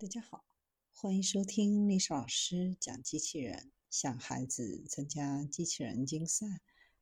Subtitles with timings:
[0.00, 0.44] 大家好，
[0.92, 6.46] 欢迎收听历史老师讲机器人，向孩子参加机器人竞赛、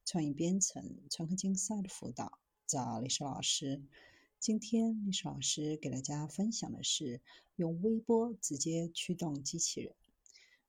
[0.07, 3.83] 创意编程、创客竞赛的辅导，找历史老师。
[4.41, 7.21] 今天历史老师给大家分享的是
[7.57, 9.95] 用微波直接驱动机器人，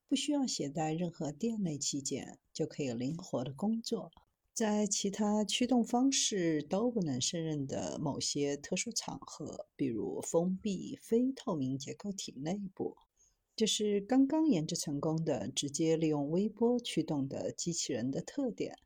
[0.09, 4.11] 不需要携带任何电类器件就可以灵活的工作。
[4.57, 12.97] 在其他驱动方式都不能胜任的某些特殊场合，比如封闭非透明结构体内部，
[13.55, 18.79] 这是刚刚研制成功的直接利用微波驱动的机器人的特点。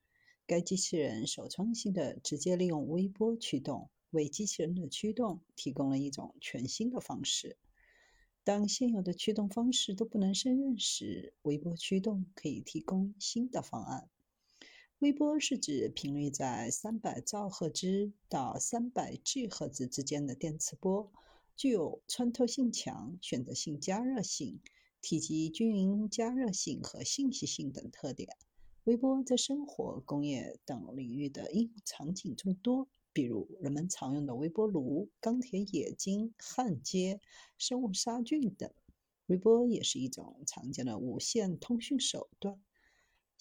[0.46, 7.56] 该机器人首创性的直接利用微波驱动，为机器人的驱动提供了一种全新的方式。
[8.44, 14.10] 当现有的驱动方式都不能胜任时，微波驱动可以提供新的方案。
[15.02, 21.12] 微波是指频率在三百兆赫兹到三百 G 赫兹之间的电磁波，
[21.56, 24.60] 具有穿透性强、选择性加热性、
[25.02, 28.30] 体积均匀加热性和信息性等特点。
[28.84, 37.20] 微波在生活、工业等领域的应用场景众多，比如人们常用的微波炉、钢铁冶金、焊接、
[37.58, 38.72] 生物杀菌等。
[39.26, 42.62] 微波也是一种常见的无线通讯手段。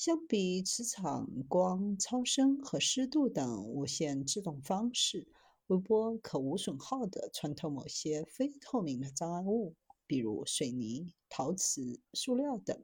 [0.03, 5.29] 相比磁场、光、超声和湿度等无线制动方式，
[5.67, 9.75] 微波可无损耗地穿透某些非透明的障碍物，
[10.07, 12.83] 比如水泥、陶瓷、塑料等。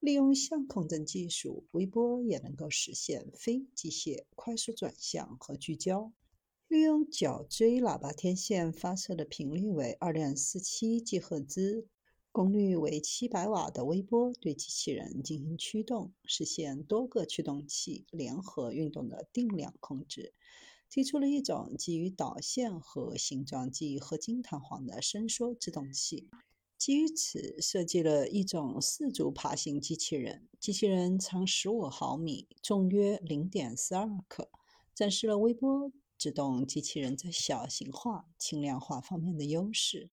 [0.00, 6.12] 利用相控阵技术，微波也能够实现非机械快速转向和聚焦。
[6.66, 11.86] 利用角锥喇叭天线发射的频率为二点四七 G 赫兹。
[12.38, 20.34] 功率为七百瓦的微波对机器人进行驱动，实现多个驱动器联合运动的定量控制。
[20.88, 26.28] 提出了一种基于导线和形状记忆合金弹簧的伸缩制动器。
[26.78, 30.46] 基于此，设计了一种四足爬行机器人。
[30.60, 34.48] 机器人长十五毫米，重约零点四二克，
[34.94, 40.06] 展示了微波制动机器人在小型化、轻量化方面的优势。